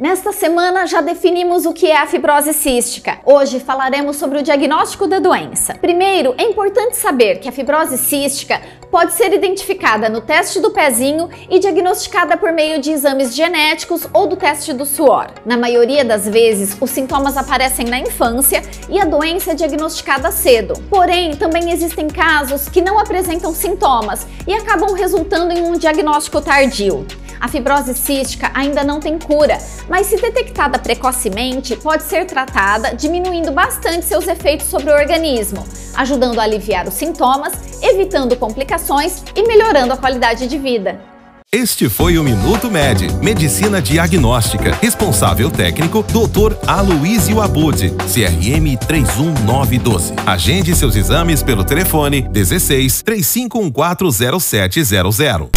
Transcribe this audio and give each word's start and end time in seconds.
Nesta 0.00 0.32
semana 0.32 0.86
já 0.86 1.02
definimos 1.02 1.66
o 1.66 1.72
que 1.72 1.86
é 1.86 1.98
a 1.98 2.06
fibrose 2.06 2.54
cística. 2.54 3.18
Hoje 3.26 3.60
falaremos 3.60 4.16
sobre 4.16 4.38
o 4.38 4.42
diagnóstico 4.42 5.06
da 5.06 5.18
doença. 5.18 5.74
Primeiro, 5.74 6.34
é 6.38 6.44
importante 6.44 6.96
saber 6.96 7.40
que 7.40 7.48
a 7.48 7.52
fibrose 7.52 7.98
cística 7.98 8.58
pode 8.90 9.12
ser 9.12 9.32
identificada 9.34 10.08
no 10.08 10.22
teste 10.22 10.60
do 10.60 10.70
pezinho 10.70 11.28
e 11.48 11.58
diagnosticada 11.58 12.38
por 12.38 12.52
meio 12.52 12.80
de 12.80 12.90
exames 12.90 13.34
genéticos 13.34 14.06
ou 14.14 14.26
do 14.26 14.34
teste 14.34 14.72
do 14.72 14.86
suor. 14.86 15.26
Na 15.44 15.58
maioria 15.58 16.04
das 16.04 16.26
vezes, 16.26 16.74
os 16.80 16.90
sintomas 16.90 17.36
aparecem 17.36 17.86
na 17.86 17.98
infância 17.98 18.62
e 18.88 18.98
a 18.98 19.04
doença 19.04 19.52
é 19.52 19.54
diagnosticada 19.54 20.30
cedo. 20.30 20.74
Porém, 20.88 21.36
também 21.36 21.70
existem 21.70 22.08
casos 22.08 22.66
que 22.66 22.80
não 22.80 22.98
apresentam 22.98 23.54
sintomas 23.54 24.26
e 24.46 24.54
acabam 24.54 24.94
resultando 24.94 25.52
em 25.52 25.62
um 25.62 25.72
diagnóstico 25.72 26.40
tardio. 26.40 27.06
A 27.42 27.48
fibrose 27.48 27.92
cística 27.94 28.50
ainda 28.54 28.84
não 28.84 29.00
tem 29.00 29.18
cura, 29.18 29.58
mas 29.88 30.06
se 30.06 30.16
detectada 30.16 30.78
precocemente, 30.78 31.74
pode 31.74 32.04
ser 32.04 32.24
tratada, 32.24 32.94
diminuindo 32.94 33.50
bastante 33.50 34.06
seus 34.06 34.28
efeitos 34.28 34.68
sobre 34.68 34.92
o 34.92 34.94
organismo, 34.94 35.66
ajudando 35.96 36.38
a 36.38 36.44
aliviar 36.44 36.86
os 36.86 36.94
sintomas, 36.94 37.82
evitando 37.82 38.36
complicações 38.36 39.24
e 39.34 39.42
melhorando 39.42 39.92
a 39.92 39.96
qualidade 39.96 40.46
de 40.46 40.56
vida. 40.56 41.00
Este 41.50 41.88
foi 41.88 42.16
o 42.16 42.22
Minuto 42.22 42.70
Med, 42.70 43.12
Medicina 43.20 43.82
Diagnóstica. 43.82 44.78
Responsável 44.80 45.50
técnico, 45.50 46.04
Dr. 46.04 46.54
Aloysio 46.66 47.40
Abud, 47.42 47.90
CRM 48.06 48.76
31912. 48.86 50.12
Agende 50.24 50.76
seus 50.76 50.94
exames 50.94 51.42
pelo 51.42 51.64
telefone 51.64 52.22
16 52.22 53.02
35140700. 53.02 55.50